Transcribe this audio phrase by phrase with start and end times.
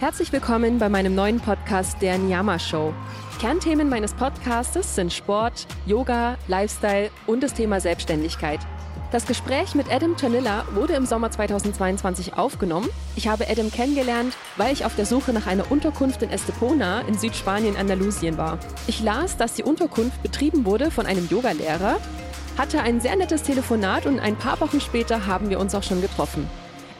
[0.00, 2.94] Herzlich willkommen bei meinem neuen Podcast der Nyama Show.
[3.38, 8.60] Kernthemen meines Podcastes sind Sport, Yoga, Lifestyle und das Thema Selbstständigkeit.
[9.12, 12.88] Das Gespräch mit Adam Tanilla wurde im Sommer 2022 aufgenommen.
[13.14, 17.18] Ich habe Adam kennengelernt, weil ich auf der Suche nach einer Unterkunft in Estepona in
[17.18, 18.58] Südspanien, Andalusien war.
[18.86, 21.98] Ich las, dass die Unterkunft betrieben wurde von einem Yogalehrer,
[22.56, 26.00] hatte ein sehr nettes Telefonat und ein paar Wochen später haben wir uns auch schon
[26.00, 26.48] getroffen.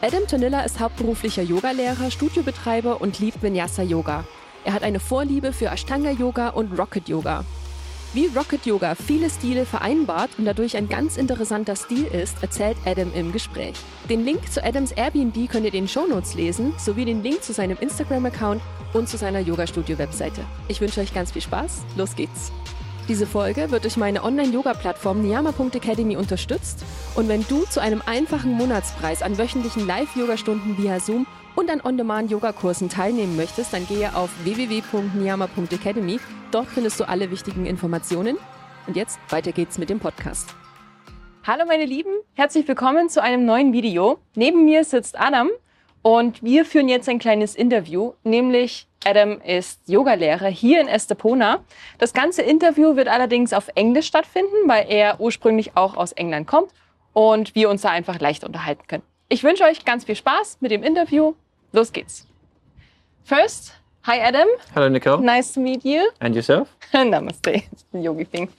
[0.02, 4.24] Adam Tanilla ist hauptberuflicher Yogalehrer, Studiobetreiber und liebt Vinyasa Yoga.
[4.64, 7.44] Er hat eine Vorliebe für Ashtanga Yoga und Rocket Yoga.
[8.14, 13.12] Wie Rocket Yoga viele Stile vereinbart und dadurch ein ganz interessanter Stil ist, erzählt Adam
[13.12, 13.74] im Gespräch.
[14.08, 17.52] Den Link zu Adams Airbnb könnt ihr in den Shownotes lesen, sowie den Link zu
[17.52, 18.62] seinem Instagram-Account
[18.94, 20.40] und zu seiner Yoga-Studio-Webseite.
[20.68, 21.82] Ich wünsche euch ganz viel Spaß.
[21.96, 22.50] Los geht's!
[23.10, 26.84] Diese Folge wird durch meine Online-Yoga-Plattform Niyama.academy unterstützt.
[27.16, 32.88] Und wenn du zu einem einfachen Monatspreis an wöchentlichen Live-Yoga-Stunden via Zoom und an On-Demand-Yoga-Kursen
[32.88, 36.20] teilnehmen möchtest, dann gehe auf www.niyama.academy.
[36.52, 38.38] Dort findest du alle wichtigen Informationen.
[38.86, 40.54] Und jetzt weiter geht's mit dem Podcast.
[41.44, 44.20] Hallo meine Lieben, herzlich willkommen zu einem neuen Video.
[44.36, 45.50] Neben mir sitzt Adam
[46.02, 51.64] und wir führen jetzt ein kleines Interview, nämlich Adam ist Yogalehrer hier in Estepona.
[51.98, 56.70] Das ganze Interview wird allerdings auf Englisch stattfinden, weil er ursprünglich auch aus England kommt
[57.12, 59.02] und wir uns da einfach leicht unterhalten können.
[59.28, 61.34] Ich wünsche euch ganz viel Spaß mit dem Interview.
[61.72, 62.26] Los geht's.
[63.24, 63.74] First,
[64.06, 64.48] hi Adam.
[64.74, 65.22] Hello, Nicole.
[65.22, 66.02] Nice to meet you.
[66.18, 66.68] And yourself?
[66.92, 67.62] Namaste.
[67.92, 68.48] Yogi thing.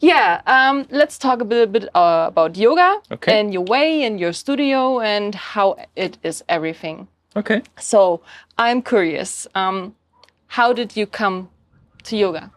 [0.00, 3.38] yeah, um, let's talk a little bit uh, about yoga Okay.
[3.38, 7.08] and your way and your studio and how it is everything.
[7.36, 7.62] Okay.
[7.78, 8.20] So
[8.56, 9.46] I'm curious.
[9.54, 9.94] Um,
[10.48, 11.48] how did you come
[12.04, 12.50] to yoga?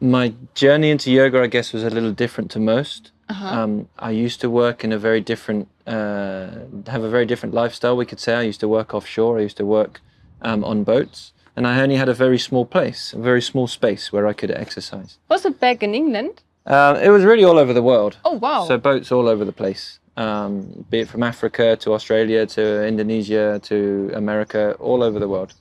[0.00, 3.12] My journey into yoga, I guess, was a little different to most.
[3.28, 6.48] Um, I used to work in a very different, uh,
[6.88, 8.34] have a very different lifestyle, we could say.
[8.34, 10.00] I used to work offshore, I used to work
[10.42, 14.12] um, on boats, and I only had a very small place, a very small space
[14.12, 15.18] where I could exercise.
[15.28, 16.42] Was it back in England?
[16.66, 18.18] Um, it was really all over the world.
[18.24, 18.64] Oh wow!
[18.66, 23.60] So boats all over the place, um, be it from Africa to Australia to Indonesia
[23.64, 25.54] to America, all over the world.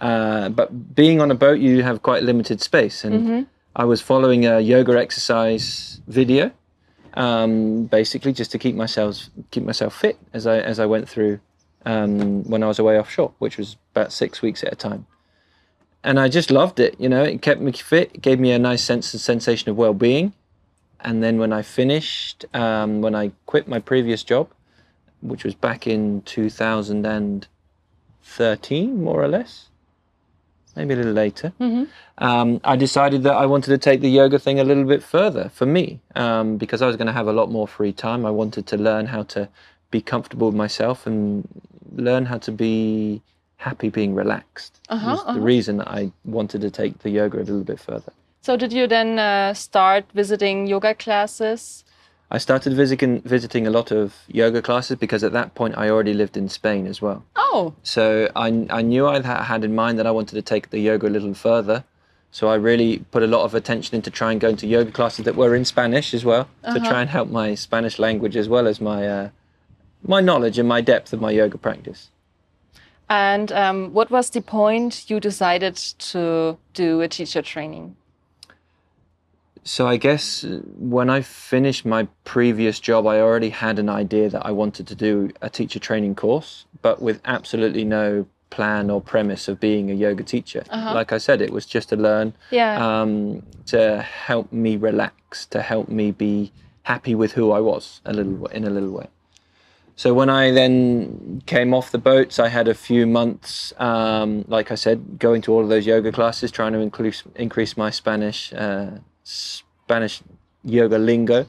[0.00, 3.46] Uh, but being on a boat, you have quite limited space, and
[3.76, 6.50] I was following a yoga exercise video,
[7.14, 11.40] um, basically just to keep myself keep myself fit as I as I went through
[11.88, 15.06] um, when I was away offshore, which was about six weeks at a time.
[16.04, 17.00] And I just loved it.
[17.00, 18.10] You know, it kept me fit.
[18.14, 20.34] It gave me a nice sense and sensation of well-being.
[21.00, 24.50] And then when I finished, um, when I quit my previous job,
[25.22, 29.70] which was back in 2013, more or less,
[30.76, 31.54] maybe a little later,
[32.18, 35.48] um, I decided that I wanted to take the yoga thing a little bit further
[35.54, 38.26] for me um, because I was going to have a lot more free time.
[38.26, 39.48] I wanted to learn how to
[39.90, 41.48] be comfortable with myself and
[41.96, 43.22] learn how to be
[43.56, 44.80] happy being relaxed.
[44.88, 48.12] Uh-huh, was the reason that I wanted to take the yoga a little bit further.
[48.40, 51.84] So did you then uh, start visiting yoga classes?
[52.30, 56.12] I started visiting visiting a lot of yoga classes because at that point I already
[56.12, 57.24] lived in Spain as well.
[57.36, 60.78] Oh, So I, I knew I had in mind that I wanted to take the
[60.78, 61.84] yoga a little further.
[62.30, 65.34] So I really put a lot of attention into trying going to yoga classes that
[65.34, 68.80] were in Spanish as well to try and help my Spanish language as well as
[68.80, 69.28] my uh,
[70.02, 72.10] my knowledge and my depth of my yoga practice.
[73.10, 77.96] and um, what was the point you decided to do a teacher training?
[79.64, 84.28] So I guess uh, when I finished my previous job, I already had an idea
[84.30, 89.00] that I wanted to do a teacher training course, but with absolutely no plan or
[89.00, 90.64] premise of being a yoga teacher.
[90.70, 92.74] Like I said, it was just to learn, Yeah.
[93.02, 96.50] um, to help me relax, to help me be
[96.84, 99.08] happy with who I was a little in a little way.
[99.98, 104.70] So when I then came off the boats, I had a few months, um, like
[104.70, 108.52] I said, going to all of those yoga classes, trying to increase increase my Spanish
[108.52, 108.90] uh,
[109.24, 110.22] Spanish
[110.62, 111.46] yoga lingo,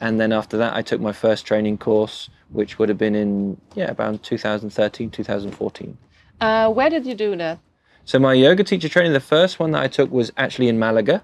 [0.00, 3.60] and then after that, I took my first training course, which would have been in
[3.74, 5.98] yeah around 2013, 2014.
[6.40, 7.58] Uh, where did you do that?
[8.06, 11.22] So my yoga teacher training, the first one that I took was actually in Malaga,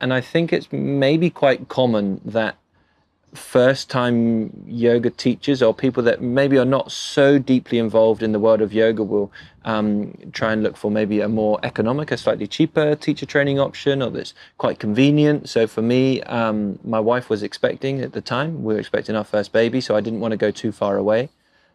[0.00, 2.58] and I think it's maybe quite common that
[3.34, 8.38] first time yoga teachers or people that maybe are not so deeply involved in the
[8.38, 9.30] world of yoga will
[9.64, 14.02] um, try and look for maybe a more economic, a slightly cheaper teacher training option
[14.02, 15.48] or that's quite convenient.
[15.48, 19.24] So for me, um, my wife was expecting at the time, we were expecting our
[19.24, 21.28] first baby, so I didn't want to go too far away.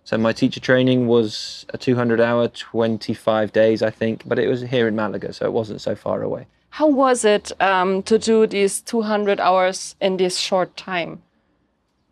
[0.04, 4.62] So my teacher training was a 200 hour, 25 days, I think, but it was
[4.62, 6.48] here in Malaga, so it wasn't so far away.
[6.72, 11.22] How was it um, to do these 200 hours in this short time?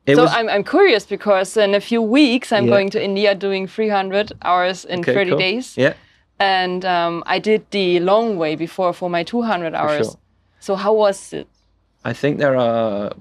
[0.10, 2.72] It so was- I'm, I'm curious because in a few weeks I'm Yeah.
[2.76, 5.40] going to India doing 300 hours in Okay, 30 cool.
[5.40, 5.78] days.
[5.78, 5.94] Yeah.
[6.40, 10.08] And um, I did the long way before for my 200 hours.
[10.08, 10.16] sure.
[10.60, 11.48] So how was it?
[12.06, 13.12] I think there are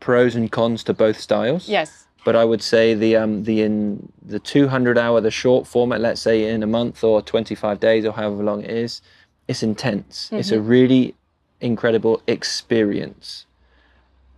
[0.00, 1.68] pros and cons to both styles.
[1.68, 2.06] Yes.
[2.24, 6.22] But I would say the um the in the 200 hour the short format, let's
[6.22, 9.02] say in a month or 25 days or however long it is,
[9.46, 10.30] it's intense.
[10.32, 11.14] It's a really
[11.60, 13.44] incredible experience.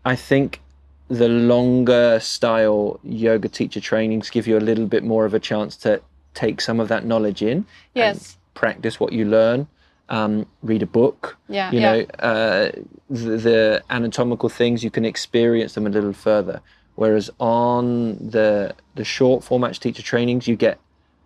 [0.05, 0.61] I think
[1.08, 5.76] the longer style yoga teacher trainings give you a little bit more of a chance
[5.76, 6.00] to
[6.35, 7.58] take some of that knowledge in.
[7.58, 8.37] and Yes.
[8.55, 9.69] practice what you learn.
[10.08, 11.37] Um, read a book.
[11.49, 11.93] Yeah, You yeah.
[11.93, 12.70] know, uh,
[13.11, 16.61] the, the anatomical things you can experience them a little further.
[16.94, 20.79] Whereas on the the short format teacher trainings, you get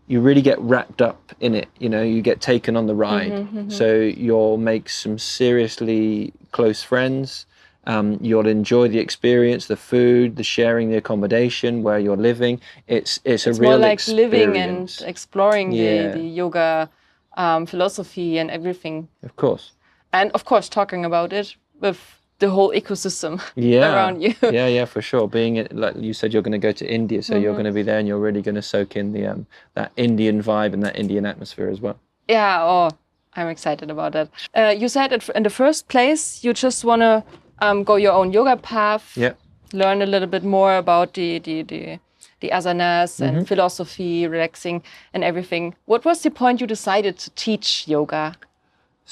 [0.09, 1.69] you really get wrapped up in it.
[1.79, 3.31] You know, you get taken on the ride.
[3.33, 7.47] Mm-hmm, So you'll make some seriously close friends.
[7.87, 12.61] Um, you'll enjoy the experience, the food, the sharing, the accommodation, where you're living.
[12.87, 16.13] It's it's a real more like living and exploring Yeah.
[16.13, 16.91] the, the yoga
[17.37, 19.09] um, philosophy and everything.
[19.23, 19.73] Of course.
[20.13, 21.99] And of course, talking about it with
[22.39, 24.35] the whole ecosystem yeah around you.
[24.51, 27.23] yeah yeah for sure being it like you said you're going to go to india
[27.23, 27.43] so Mm-hmm.
[27.43, 29.93] you're going to be there and you're really going to soak in the um that
[29.97, 31.97] indian vibe and that indian atmosphere as well
[32.29, 32.89] Yeah, oh,
[33.37, 34.29] I'm excited about that.
[34.55, 37.23] Uh, you said it in the first place, you just want to
[37.61, 39.33] um, go your own yoga path, yeah
[39.73, 41.99] learn a little bit more about the the the,
[42.41, 44.83] the asanas and philosophy, relaxing,
[45.15, 45.75] and everything.
[45.87, 48.37] What was the point you decided to teach yoga?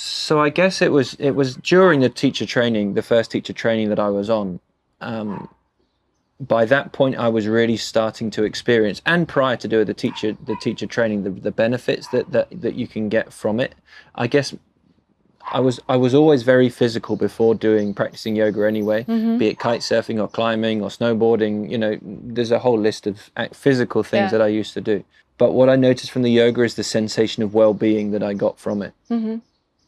[0.00, 3.89] so i guess it was it was during the teacher training the first teacher training
[3.89, 4.61] that i was on
[5.00, 5.49] um
[6.39, 10.37] by that point i was really starting to experience and prior to doing the teacher
[10.47, 13.75] the teacher training the, the benefits that, that that you can get from it
[14.15, 14.55] i guess
[15.53, 19.39] I was I was always very physical before doing practicing yoga anyway, mm-hmm.
[19.39, 21.71] be it kite surfing or climbing or snowboarding.
[21.71, 24.39] You know, there's a whole list of physical things Yeah.
[24.39, 25.05] that I used to do.
[25.39, 28.59] But what I noticed from the yoga is the sensation of well-being that I got
[28.59, 28.93] from it.
[29.09, 29.37] Mm-hmm.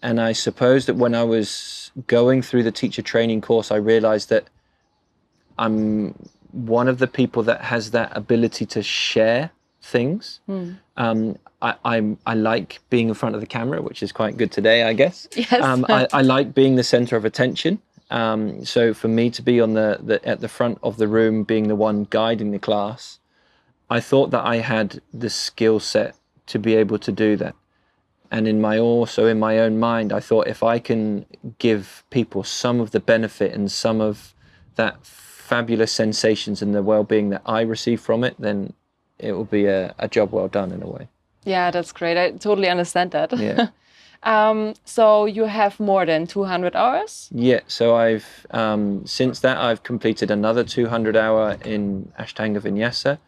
[0.02, 4.30] And I suppose that when I was going through the teacher training course, I realized
[4.30, 4.44] that
[5.58, 6.14] I'm
[6.52, 9.50] one of the people that has that ability to share
[9.82, 10.40] things.
[10.46, 10.72] Hmm.
[10.96, 14.52] Um, I, I'm I like being in front of the camera, which is quite good
[14.52, 15.28] today, I guess.
[15.36, 15.62] Yes.
[15.62, 17.80] Um, I, I like being the center of attention.
[18.10, 21.44] Um, so for me to be on the, the at the front of the room,
[21.44, 23.18] being the one guiding the class,
[23.88, 26.16] I thought that I had the skill set
[26.46, 27.54] to be able to do that.
[28.30, 31.26] And in my also in my own mind, I thought if I can
[31.58, 34.34] give people some of the benefit and some of
[34.76, 38.72] that fabulous sensations and the well-being that I receive from it, then
[39.18, 41.08] it will be a, a job well done in a way.
[41.44, 42.16] Yeah, that's great.
[42.16, 43.32] I totally understand that.
[43.38, 43.68] Yeah.
[44.22, 47.28] um, so you have more than 200 hours?
[47.32, 53.18] Yeah, so I've um, since that I've completed another 200 hour in Ashtanga Vinyasa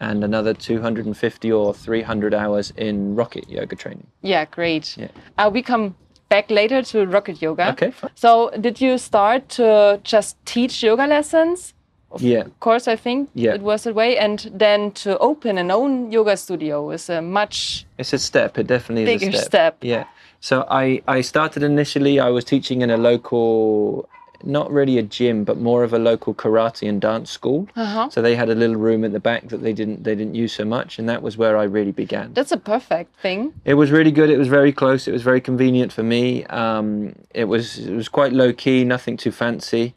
[0.00, 4.06] and another 250 or 300 hours in rocket yoga training.
[4.22, 4.96] Yeah, great.
[4.96, 5.08] Yeah.
[5.38, 5.94] Uh, we come
[6.28, 7.70] back later to rocket yoga.
[7.70, 8.10] Okay, fine.
[8.14, 11.74] So did you start to just teach yoga lessons?
[12.18, 13.54] Yeah, Of course, I think Yeah.
[13.54, 17.86] it was a way, and then to open an own yoga studio is a much
[17.98, 18.58] it's a step.
[18.58, 19.44] It definitely is a step.
[19.44, 19.76] step.
[19.82, 20.04] Yeah.
[20.40, 22.18] So I I started initially.
[22.18, 24.08] I was teaching in a local,
[24.42, 27.68] not really a gym, but more of a local karate and dance school.
[27.76, 28.08] Uh-huh.
[28.10, 30.52] So they had a little room at the back that they didn't they didn't use
[30.52, 32.32] so much, and that was where I really began.
[32.32, 33.52] that's a perfect thing.
[33.64, 34.30] It was really good.
[34.30, 35.06] It was very close.
[35.10, 36.44] It was very convenient for me.
[36.46, 39.94] Um, it was it was quite low key, nothing too fancy,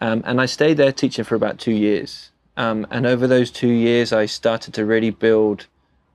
[0.00, 2.30] um, and I stayed there teaching for about two years.
[2.56, 5.66] Um, and over those two years, I started to really build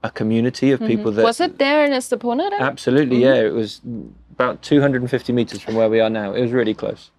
[0.04, 2.50] a community of people that was it there in Estepona?
[2.50, 2.62] Then?
[2.62, 3.36] absolutely yeah.
[3.36, 3.80] It was
[4.34, 6.34] about 250 meters from where we are now.
[6.34, 7.12] It was really close.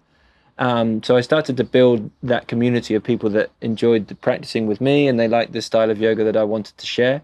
[0.57, 4.79] Um, so I started to build that community of people that enjoyed the practicing with
[4.79, 7.23] me and they liked the style of yoga that I wanted to share.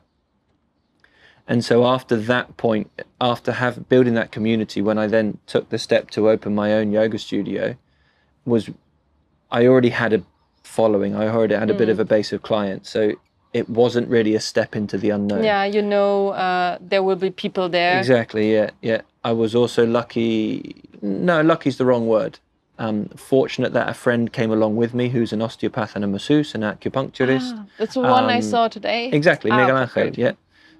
[1.48, 5.77] And so after that point, after have building that community, when I then took the
[5.77, 7.75] step to open my own yoga studio,
[8.45, 8.69] was
[9.51, 10.22] I already had a
[10.63, 11.15] following.
[11.15, 12.89] I already had a bit of a base of clients.
[12.89, 13.13] So
[13.53, 15.43] it wasn't really a step into the unknown.
[15.43, 17.98] Yeah, you know, uh, there will be people there.
[18.00, 18.53] Exactly.
[18.53, 18.70] Yeah.
[18.81, 19.01] Yeah.
[19.24, 20.75] I was also lucky.
[21.01, 22.39] No, lucky's the wrong word.
[22.79, 26.55] Um, fortunate that a friend came along with me who's an osteopath and a masseuse,
[26.55, 27.51] an acupuncturist.
[27.55, 29.10] Ah, that's the one I Um, saw today.
[29.12, 30.13] Exactly, Ah, Miguel Angel.
[30.17, 30.31] Yeah.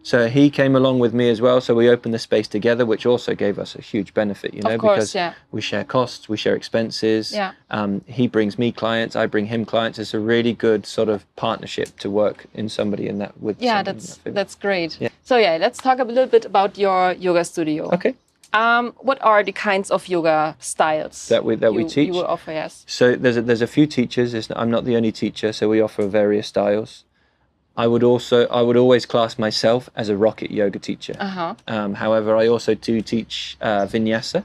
[0.04, 1.62] So he came along with me as well.
[1.62, 4.78] So we opened the space together, which also gave us a huge benefit, you know,
[4.78, 5.34] course, because yeah.
[5.52, 7.32] we share costs, we share expenses.
[7.32, 7.54] Yeah.
[7.70, 10.00] Um, he brings me clients, I bring him clients.
[10.00, 13.62] It's a really good sort of partnership to work in somebody in that with.
[13.62, 15.00] Yeah, that's that that's great.
[15.00, 15.10] Yeah.
[15.24, 17.90] So yeah, let's talk a little bit about your yoga studio.
[17.94, 18.16] okay.
[18.54, 22.14] Um, what are the kinds of yoga styles That we- that we teach?
[22.14, 22.84] You offer, yes.
[22.86, 24.34] So there's a, there's a few teachers.
[24.34, 27.06] It's, I'm not the only teacher, so we offer various styles.
[27.78, 31.16] I would also I would always class myself as a rocket yoga teacher.
[31.20, 31.56] Uh huh.
[31.68, 34.44] Um, however, I also do teach uh, vinyasa.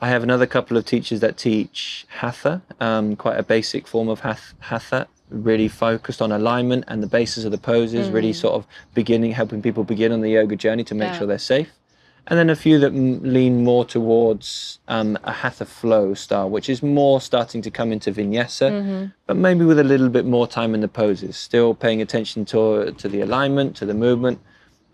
[0.00, 4.20] I have another couple of teachers that teach hatha, um, quite a basic form of
[4.20, 8.66] hath- hatha, really focused on alignment and the basis of the poses, really sort of
[8.94, 11.18] beginning, helping people begin on the yoga journey to make Yeah.
[11.18, 11.70] sure they're safe.
[12.28, 16.68] And then a few that m- lean more towards um, a hatha flow style, which
[16.68, 19.06] is more starting to come into vinyasa, mm-hmm.
[19.26, 22.92] but maybe with a little bit more time in the poses, still paying attention to,
[22.92, 24.40] to the alignment, to the movement,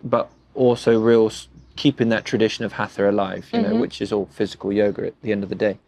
[0.05, 3.81] but also real s- keeping that tradition of hatha alive, you know, mm-hmm.
[3.81, 5.79] which is all physical yoga at the end of the day.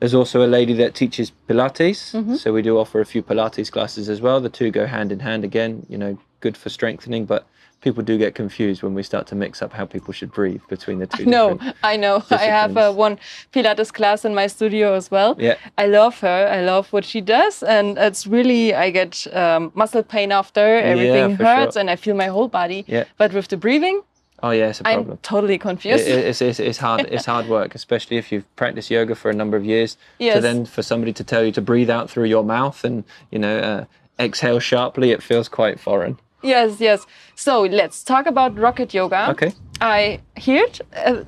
[0.00, 2.36] There's also a lady that teaches Pilates, mm-hmm.
[2.36, 4.40] so we do offer a few Pilates classes as well.
[4.40, 7.46] The two go hand in hand again, you know, good for strengthening, but
[7.80, 10.98] people do get confused when we start to mix up how people should breathe between
[10.98, 11.24] the two.
[11.38, 12.22] No, I know.
[12.30, 13.18] I have uh, one
[13.52, 15.36] Pilates class in my studio as well.
[15.38, 15.56] Yeah.
[15.76, 16.48] I love her.
[16.50, 20.60] I love what she does, and it's really I get um, muscle pain after.
[20.60, 21.80] Everything for hurts, sure.
[21.80, 22.84] and I feel my whole body.
[22.86, 23.04] Yeah.
[23.16, 24.02] But with the breathing,
[24.40, 25.10] Oh yeah, it's a problem.
[25.10, 26.06] I'm totally confused.
[26.06, 27.06] It- it's, it's, it's hard.
[27.10, 29.94] It's hard work, especially if you've practiced yoga for a number of years.
[29.94, 30.42] To Yes.
[30.42, 33.58] then for somebody to tell you to breathe out through your mouth and you know
[33.58, 33.84] uh,
[34.18, 36.18] exhale sharply, it feels quite foreign.
[36.42, 37.06] Yes, yes.
[37.34, 39.30] So let's talk about rocket yoga.
[39.30, 39.52] Okay.
[39.80, 41.26] I heard a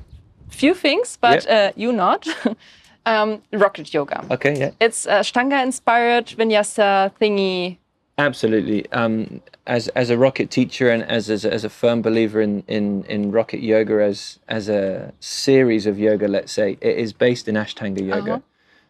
[0.49, 2.27] few things, but uh, you not.
[3.05, 4.25] um, rocket yoga.
[4.31, 4.59] Okay.
[4.59, 4.71] Yeah.
[4.79, 7.77] It's Ashtanga inspired vinyasa thingy.
[8.17, 8.89] Absolutely.
[8.91, 12.63] Um, as as a rocket teacher and as as a, as a firm believer in,
[12.67, 17.47] in in rocket yoga as as a series of yoga, let's say it is based
[17.47, 18.33] in Ashtanga yoga.
[18.33, 18.39] Uh-huh.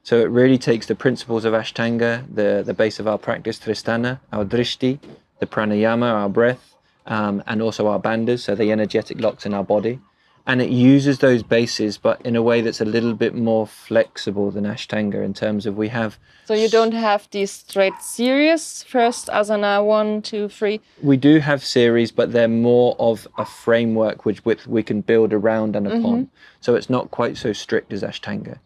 [0.03, 4.19] So it really takes the principles of Ashtanga, the the base of our practice, Tristana,
[4.33, 4.99] our drishti,
[5.41, 6.75] the pranayama, our breath,
[7.07, 9.99] um, and also our bandhas, so the energetic locks in our body.
[10.47, 14.49] And it uses those bases, but in a way that's a little bit more flexible
[14.49, 18.83] than Ashtanga in terms of we have So you don't have these straight series.
[18.83, 20.79] First asana, one, two, three.
[21.03, 25.31] we do have series, but they're more of a framework which, which we can build
[25.31, 26.29] around and upon.
[26.59, 28.57] So it's not quite so strict as Ashtanga.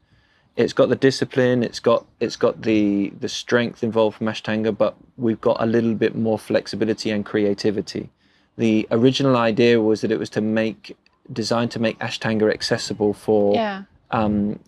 [0.55, 4.95] It's got the discipline, it's got it's got the the strength involved from Ashtanga, but
[5.17, 8.09] we've got a little bit more flexibility and creativity.
[8.57, 10.95] The original idea was that it was to make
[11.31, 13.83] designed to make Ashtanga accessible for Yeah.
[14.11, 14.59] um,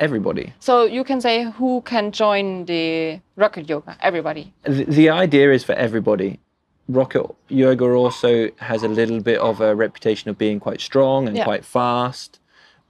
[0.00, 0.52] everybody.
[0.58, 3.96] So you can say who can join the rocket yoga?
[4.00, 4.52] Everybody.
[4.64, 6.40] the, the idea is for everybody.
[6.88, 11.36] Rocket yoga also has a little bit of a reputation of being quite strong and
[11.36, 11.44] Yeah.
[11.44, 12.40] quite fast,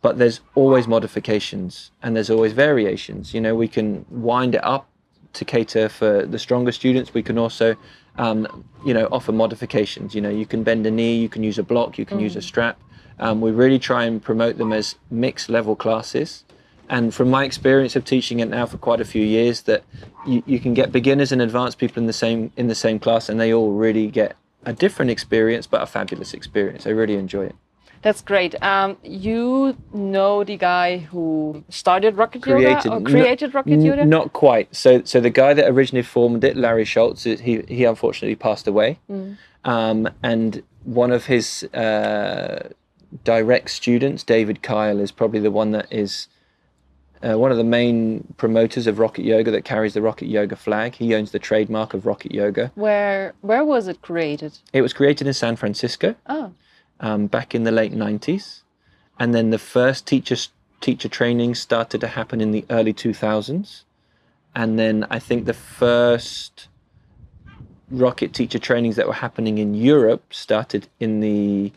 [0.05, 3.33] but there's always modifications and there's always variations.
[3.33, 4.87] You know, we can wind it up
[5.33, 7.15] to cater for the stronger students.
[7.15, 7.75] We can also,
[8.19, 10.15] um, you know, offer modifications.
[10.15, 12.37] You know, you can bend a knee, you can use a block, you can use
[12.37, 12.79] a strap.
[13.19, 16.45] Um, we really try and promote them as mixed level classes.
[16.91, 19.85] And from my experience of teaching it now for quite a few years, that
[20.27, 23.31] you, you can get beginners and advanced people in the same in the same class,
[23.31, 26.87] and they all really get a different experience, but a fabulous experience.
[26.87, 27.57] I really enjoy it.
[28.05, 28.55] That's great.
[28.63, 33.81] Um, you know the guy who started rocket Created yoga or n- created rocket N-
[33.81, 34.05] yoga?
[34.05, 34.75] Not quite.
[34.77, 38.99] So, so the guy that originally formed it, Larry Schultz, he he unfortunately passed away,
[39.11, 39.39] Mm.
[39.65, 42.69] um, and one of his uh,
[43.25, 46.29] direct students, David Kyle, is probably the one that is.
[47.23, 50.97] Uh, one of the main promoters of Rocket Yoga that carries the Rocket Yoga flag.
[50.97, 52.71] He owns the trademark of Rocket Yoga.
[52.75, 54.59] Where where was it created?
[54.75, 56.53] It was created in San Francisco Oh,
[57.01, 58.63] um, back in the late 90s.
[59.19, 60.37] And then the first teacher,
[60.81, 63.85] teacher training started to happen in the early 2000s.
[64.55, 66.69] And then I think the first
[67.91, 71.73] rocket teacher trainings that were happening in Europe started in the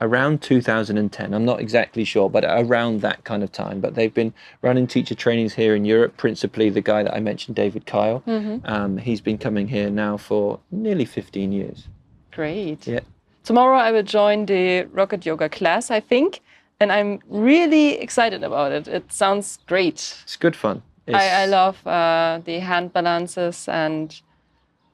[0.00, 1.32] around 2010.
[1.32, 3.80] I'm not exactly sure, but around that kind of time.
[3.80, 7.56] But they've been running teacher trainings here in Europe, principally the guy that I mentioned,
[7.56, 8.22] David Kyle.
[8.64, 11.88] Um, he's been coming here now for nearly 15 years.
[12.32, 12.86] great.
[12.86, 13.00] Yeah.
[13.44, 16.40] Tomorrow I will join the rocket yoga class, I think,
[16.80, 18.88] and I'm really excited about it.
[18.88, 20.16] It sounds great.
[20.24, 20.82] It's good fun.
[21.06, 24.18] I, I love uh, the hand balances and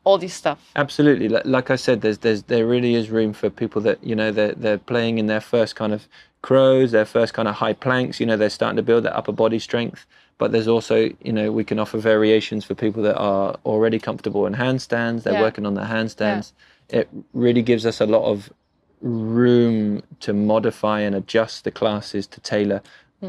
[0.02, 0.58] all this stuff.
[0.74, 4.32] Absolutely, like, I said, there's there's there really is room for people that you know
[4.32, 6.08] they're they're playing in their first kind of
[6.42, 8.18] crows, their first kind of high planks.
[8.18, 10.06] You know, they're starting to build that upper body strength.
[10.38, 14.46] But there's also you know we can offer variations for people that are already comfortable
[14.46, 15.22] in handstands.
[15.22, 15.42] They're Yeah.
[15.42, 16.52] working on their handstands.
[16.92, 18.52] It really gives us a lot of
[19.00, 22.82] room to modify and adjust the classes to tailor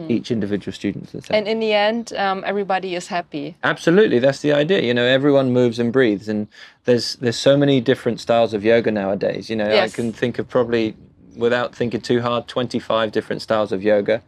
[0.07, 1.09] each individual student.
[1.09, 1.35] to the same.
[1.37, 3.57] And in the end, um, everybody is happy.
[3.61, 4.81] Absolutely, that's the idea.
[4.81, 6.47] You know, everyone moves and breathes, and
[6.85, 9.49] there's there's so many different styles of yoga nowadays.
[9.49, 9.91] You know, Yes.
[9.93, 10.95] I can think of probably
[11.35, 14.21] without thinking too hard, 25 different styles of yoga.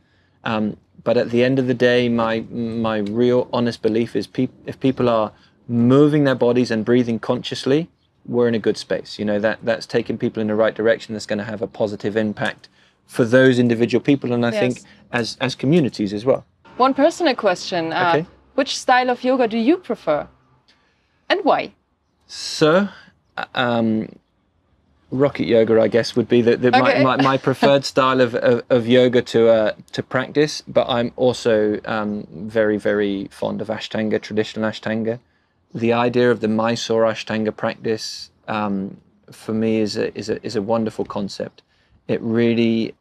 [0.43, 4.51] Um, but at the end of the day, my my real honest belief is peop-
[4.65, 5.31] if people are
[5.69, 7.89] moving their bodies and breathing consciously,
[8.25, 9.19] we're in a good space.
[9.19, 11.13] You know that that's taking people in the right direction.
[11.13, 12.69] That's going to have a positive impact
[13.05, 14.59] for those individual people, and I Yes.
[14.59, 16.45] think as as communities as well.
[16.77, 17.91] One personal question.
[17.93, 18.25] Uh, Okay.
[18.55, 20.27] Which style of yoga do you prefer?
[21.27, 21.73] And why?
[22.27, 22.87] So,
[23.55, 24.09] um,
[25.11, 26.79] rocket yoga, I guess, would be the, the, Okay.
[27.01, 30.61] my, my, my preferred style of, of, of yoga to uh, to practice.
[30.67, 35.19] But I'm also um, very very fond of Ashtanga, traditional Ashtanga.
[35.73, 38.97] The idea of the Mysore Ashtanga practice um,
[39.31, 41.63] for me is a, is a is a wonderful concept.
[42.07, 42.93] It really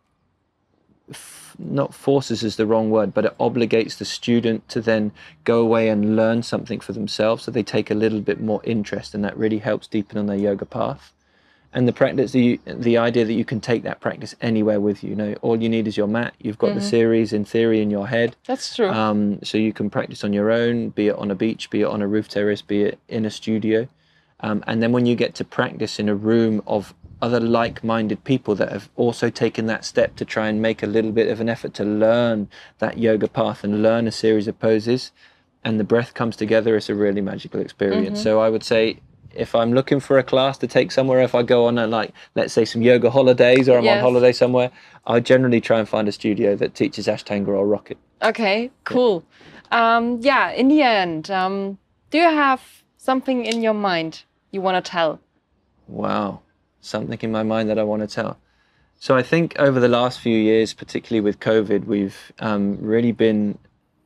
[1.11, 5.13] f- not forces is the wrong word, but it obligates the student to then
[5.45, 7.45] go away and learn something for themselves.
[7.45, 10.37] So they take a little bit more interest, and that really helps deepen on their
[10.37, 11.13] yoga path.
[11.75, 15.11] And the practice, the the idea that you can take that practice anywhere with you.
[15.11, 16.35] You know, all you need is your mat.
[16.39, 18.37] You've got the series in theory in your head.
[18.47, 18.91] That's true.
[18.91, 21.87] Um, so you can practice on your own, be it on a beach, be it
[21.87, 23.89] on a roof terrace, be it in a studio.
[24.41, 28.55] Um, and then when you get to practice in a room of other like-minded people
[28.57, 31.49] that have also taken that step to try and make a little bit of an
[31.49, 32.49] effort to learn
[32.81, 35.13] that yoga path and learn a series of poses,
[35.65, 38.23] and the breath comes together, it's a really magical experience.
[38.23, 38.99] So I would say.
[39.35, 42.13] If I'm looking for a class to take somewhere, if I go on a like,
[42.35, 44.71] let's say some yoga holidays, or I'm on holiday somewhere,
[45.07, 47.99] I generally try and find a studio that teaches Ashtanga or Rocket.
[48.23, 49.25] Okay, cool.
[49.71, 51.79] Um, yeah, in the end, um,
[52.11, 52.63] do you have
[52.97, 55.21] something in your mind you want to tell?
[55.89, 56.43] Wow,
[56.81, 58.39] something in my mind that I want to tell.
[58.99, 63.59] So I think over the last few years, particularly with COVID, we've um, really been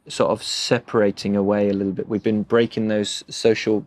[0.08, 2.08] sort of separating away a little bit.
[2.08, 3.86] We've been breaking those social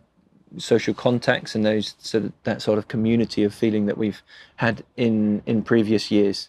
[0.58, 4.22] social contacts and those sort of, that sort of community of feeling that we've
[4.56, 6.48] had in in previous years.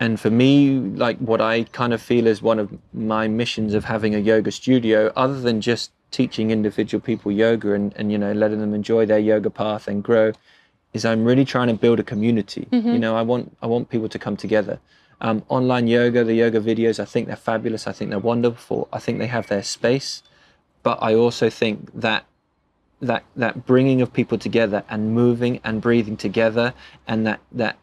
[0.00, 3.84] And for me, like what I kind of feel is one of my missions of
[3.84, 8.32] having a yoga studio, other than just teaching individual people yoga and, and you know
[8.32, 10.32] letting them enjoy their yoga path and grow,
[10.92, 12.68] is I'm really trying to build a community.
[12.94, 14.78] You know, I want I want people to come together.
[15.20, 17.86] Um, online yoga, the yoga videos, I think they're fabulous.
[17.86, 18.88] I think they're wonderful.
[18.92, 20.22] I think they have their space,
[20.82, 22.24] but I also think that
[23.06, 26.74] that that bringing of people together and moving and breathing together
[27.06, 27.78] and that that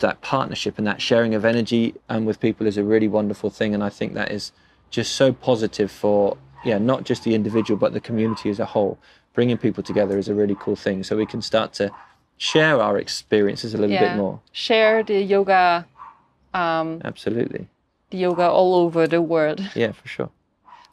[0.00, 3.74] that partnership and that sharing of energy um, with people is a really wonderful thing.
[3.74, 4.52] And i think that is
[4.90, 8.98] just so positive for yeah not just the individual but the community as a whole.
[9.34, 11.04] Bringing people together is a really cool thing.
[11.04, 11.92] So we can start to
[12.38, 14.40] share our experiences a little bit more.
[14.50, 15.86] Share the yoga,
[16.52, 17.68] um, absolutely.
[18.10, 19.60] the yoga all over the world.
[19.74, 20.30] yeah for sure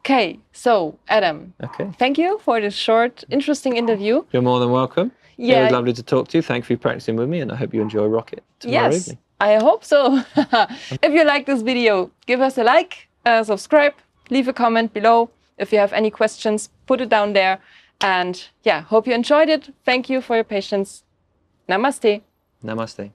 [0.05, 4.23] Okay, so Adam, okay thank you for this short, interesting interview.
[4.31, 5.63] you're more than welcome it Yeah.
[5.63, 7.73] was lovely to talk to you thank you for practicing with me and i hope
[7.73, 10.23] you enjoy rocket tomorrow Yes, evening I hope so.
[11.07, 13.93] if you like this video, give us a like, uh, subscribe,
[14.29, 15.29] leave a comment below.
[15.57, 17.59] If you have any questions, put it down there.
[17.99, 19.73] And yeah, hope you enjoyed it.
[19.83, 21.03] Thank you for your patience.
[21.67, 22.21] Namaste.
[22.63, 23.11] namaste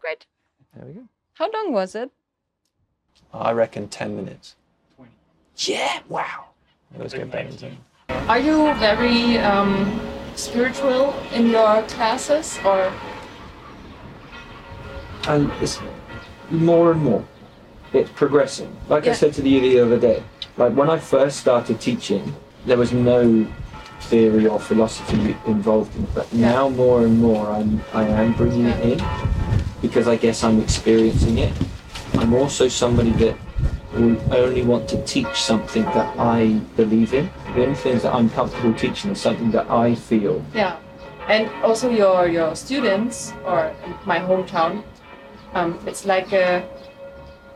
[0.00, 0.26] Great.
[0.74, 2.10] there we go How long was it?
[3.34, 4.54] I reckon 10 minutes.
[5.58, 6.46] Yeah, wow.
[6.94, 7.76] It was good badminton.
[8.08, 10.00] Are you very um,
[10.36, 12.92] spiritual in your classes or?
[15.26, 15.80] And it's
[16.50, 17.24] more and more.
[17.92, 18.74] It's progressing.
[18.88, 20.22] Like I said to you the other day,
[20.56, 23.46] like when I first started teaching, there was no
[24.02, 26.14] theory or philosophy involved in it.
[26.14, 29.04] But now more and more I'm, I am bringing it in
[29.82, 31.52] because I guess I'm experiencing it.
[32.14, 33.36] I'm also somebody that
[33.98, 37.30] will only want to teach something that I believe in.
[37.54, 40.76] The only things that I'm comfortable teaching is something that I feel Yeah,
[41.28, 43.72] and also your your students or
[44.06, 44.82] my hometown.
[45.54, 46.62] Um, it's like uh,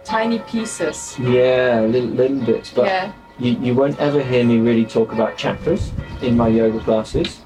[0.05, 1.17] tiny pieces.
[1.19, 3.13] Yeah, little, little bits, but Yeah.
[3.39, 5.91] you, you won't ever hear me really talk about chakras
[6.23, 7.41] in my yoga classes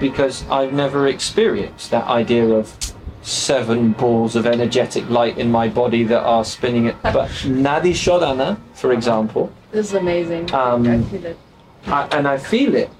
[0.00, 2.76] because I've never experienced that idea of
[3.24, 6.96] seven balls of energetic light in my body that are spinning it.
[7.02, 10.52] But Nadi Shodhana, for example, This is amazing.
[10.54, 11.38] Um, I feel it.
[11.86, 12.90] I, and I feel it.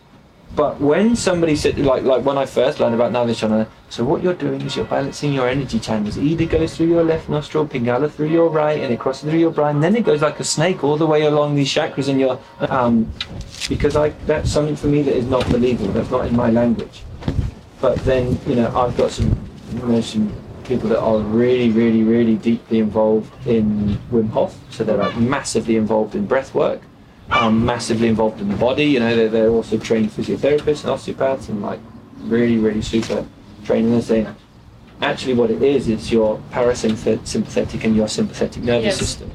[0.57, 4.23] But when somebody said, like, like when I first learned about Nadi Shodhana, so what
[4.23, 6.17] you're doing is you're balancing your energy channels.
[6.17, 9.39] It either goes through your left nostril, Pingala through your right, and it crosses through
[9.39, 9.81] your brain.
[9.81, 12.39] Then it goes like a snake all the way along these chakras in your.
[12.61, 13.13] Um,
[13.69, 15.93] because I that's something for me that is not believable.
[15.93, 17.03] That's not in my language.
[17.81, 19.37] But then you know I've got some,
[20.03, 20.33] some
[20.65, 24.57] people that are really, really, really deeply involved in Wim Hof.
[24.71, 26.81] So they're like massively involved in breath work
[27.31, 28.85] um, massively involved in the body.
[28.85, 31.81] You know, they're, they're also trained physiotherapists and osteopaths and like
[32.19, 33.27] really, really super
[33.65, 33.93] trained.
[33.93, 34.37] And they're
[35.03, 38.99] Actually, what it is is your parasympathetic and your sympathetic nervous Yes.
[38.99, 39.31] system.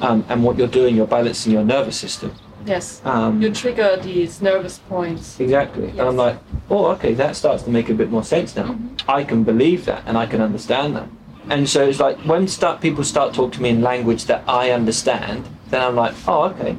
[0.00, 2.32] Um, and what you're doing, you're balancing your nervous system.
[2.66, 3.00] Yes.
[3.04, 5.40] Um, You trigger these nervous points.
[5.40, 5.88] Exactly.
[5.90, 8.76] And I'm like, oh, okay, that starts to make a bit more sense now.
[9.08, 11.08] I can believe that and I can understand that.
[11.48, 14.70] And so it's like when start, people start talking to me in language that I
[14.70, 16.76] understand, then I'm like, oh, okay,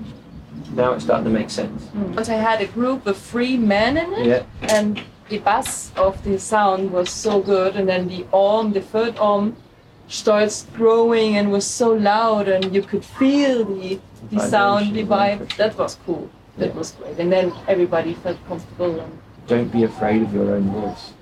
[0.74, 1.84] now it's starting to make sense.
[2.16, 4.44] But I had a group of three men in it, Yeah.
[4.78, 9.18] and the bass of the sound was so good, and then the arm, the third
[9.18, 9.56] arm,
[10.08, 15.56] starts growing and was so loud, and you could feel the the sound, the vibe.
[15.58, 16.30] That was cool.
[16.58, 16.78] That Yeah.
[16.78, 19.00] was great, and then everybody felt comfortable.
[19.00, 19.12] And
[19.48, 21.14] Don't be afraid of your own voice.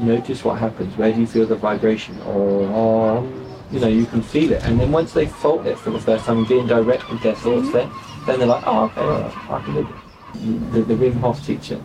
[0.00, 0.96] Notice what happens.
[0.96, 2.16] Where do you feel the vibration?
[2.26, 3.26] Or, or
[3.70, 4.62] you know, you can feel it.
[4.64, 7.34] And then once they felt it for the first time and being direct with their
[7.34, 7.90] thoughts, then,
[8.26, 10.72] then they're like, oh, okay, right, I can do it.
[10.72, 11.80] The, the Wim Hof teacher,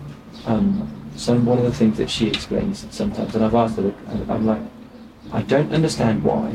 [0.45, 3.93] um, some, one of the things that she explains sometimes, and I've asked her,
[4.29, 4.61] I'm like,
[5.31, 6.53] I don't understand why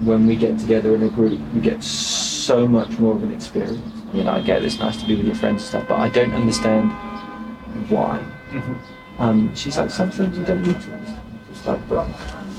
[0.00, 3.80] when we get together in a group, we get so much more of an experience.
[4.12, 6.08] You know, I get it's nice to be with your friends and stuff, but I
[6.08, 6.90] don't understand
[7.90, 8.24] why.
[9.18, 11.20] Um, she's like, sometimes you don't need to understand.
[11.50, 12.08] It's like, but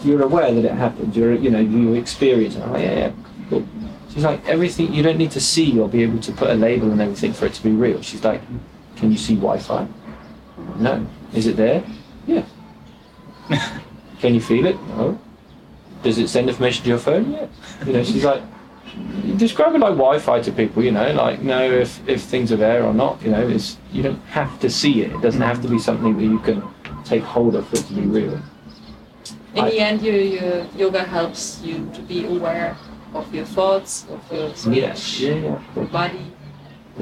[0.03, 1.17] you're aware that it happens.
[1.17, 2.61] You're, you know, you experience it.
[2.61, 3.11] I'm like, yeah, yeah,
[3.49, 3.67] cool.
[4.09, 6.91] She's like, everything, you don't need to see or be able to put a label
[6.91, 8.01] and everything for it to be real.
[8.01, 8.41] She's like,
[8.97, 9.87] can you see Wi-Fi?
[10.77, 11.07] No.
[11.33, 11.83] Is it there?
[12.27, 12.45] Yeah.
[14.19, 14.79] can you feel it?
[14.89, 15.19] No.
[16.03, 17.31] Does it send information to your phone?
[17.33, 17.47] Yeah.
[17.85, 18.41] You know, she's like,
[19.37, 22.83] describe it like Wi-Fi to people, you know, like know if, if things are there
[22.83, 23.21] or not.
[23.21, 25.11] You know, it's you don't have to see it.
[25.11, 26.63] It doesn't have to be something that you can
[27.03, 28.33] take hold of for it to be real.
[29.55, 32.75] in I- the end, your, your yoga helps you to be aware
[33.13, 35.19] of your thoughts, of your of Yes.
[35.19, 35.33] Yeah,
[35.75, 35.83] yeah.
[35.85, 36.25] body.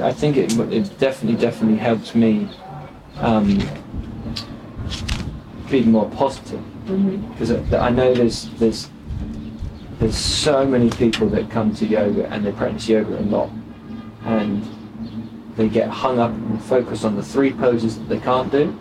[0.01, 2.47] I think it, it definitely, definitely helps me
[3.17, 3.59] um,
[5.69, 7.32] be more positive Mm-hmm.
[7.34, 8.89] because I know there's there's
[9.99, 13.52] there's so many people that come to yoga and they practice yoga a lot,
[14.25, 14.65] and
[15.56, 18.75] they get hung up and focus on the three poses that they can't do,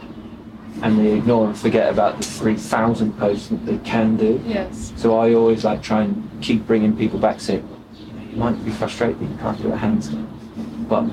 [0.83, 4.40] and they ignore and forget about the three thousand poses that they can do.
[4.47, 4.92] Yes.
[4.97, 7.68] So I always like try and keep bringing people back, saying,
[8.31, 10.27] you might be frustrated that you can't do a handstand,
[10.88, 11.05] but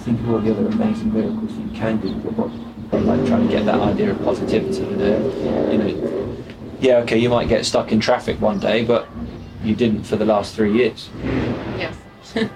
[0.00, 2.64] think of all the other amazing miracles you can do with your body.
[2.92, 6.36] Like trying to get that idea of positivity, you know, you know,
[6.80, 9.08] yeah, okay, you might get stuck in traffic one day, but
[9.62, 11.10] you didn't for the last three years.
[11.78, 11.96] Yes.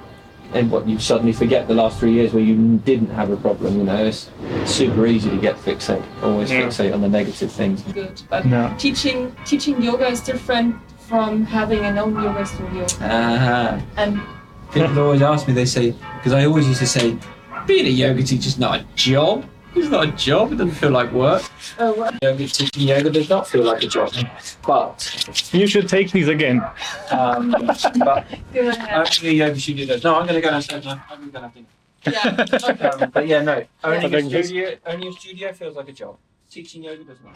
[0.55, 3.77] And what you suddenly forget the last three years where you didn't have a problem,
[3.77, 4.31] you know, it's
[4.65, 6.63] super easy to get fixated, always Yeah.
[6.63, 7.83] fixate on the negative things.
[7.93, 8.23] Good.
[8.31, 8.73] But No.
[8.79, 12.87] teaching teaching yoga is different from having an own yoga studio.
[13.03, 13.79] Ah.
[13.99, 14.21] And
[14.73, 17.17] People always ask me, they say, because I always used to say,
[17.67, 19.45] being a yoga teacher is not a job.
[19.75, 21.43] It's not a job, it doesn't feel like work.
[21.79, 22.15] oh, what?
[22.23, 24.13] Yoga teaching yoga does not feel like a job.
[24.67, 26.63] But, You should take these again.
[27.11, 29.09] um, but Go ahead.
[29.23, 30.03] only yoga studio does.
[30.03, 31.03] No, I'm going to go downstairs now.
[31.11, 31.67] I'm going to have dinner.
[32.07, 32.45] Yeah.
[32.71, 32.89] Okay.
[32.89, 36.17] Um, but yeah, no, owning a studio, owning a studio feels like a job.
[36.51, 37.35] Teaching yoga does not.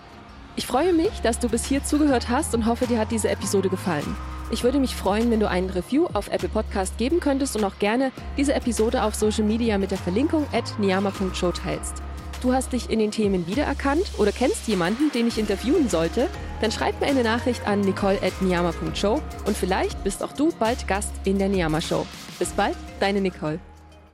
[0.57, 3.69] Ich freue mich, dass du bis hier zugehört hast und hoffe, dir hat diese Episode
[3.69, 4.17] gefallen.
[4.51, 7.79] Ich würde mich freuen, wenn du einen Review auf Apple Podcast geben könntest und auch
[7.79, 12.03] gerne diese Episode auf Social Media mit der Verlinkung at niyama.show teilst.
[12.43, 16.29] Du hast dich in den Themen wiedererkannt oder kennst jemanden, den ich interviewen sollte?
[16.61, 20.89] Dann schreib mir eine Nachricht an nicole at niyama.show und vielleicht bist auch du bald
[20.89, 22.05] Gast in der Niyama Show.
[22.41, 23.61] Bis bald, deine Nicole.